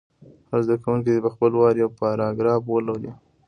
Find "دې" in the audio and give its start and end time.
1.13-1.21